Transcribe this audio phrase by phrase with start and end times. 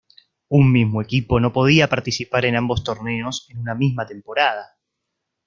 [0.49, 4.79] Un mismo equipo no podía participar en ambos torneos en un misma temporada.